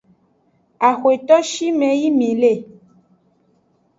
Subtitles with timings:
[0.87, 2.53] Axweto shime yi mi le.